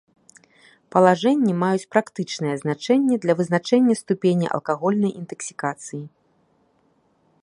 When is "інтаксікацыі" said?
5.21-6.03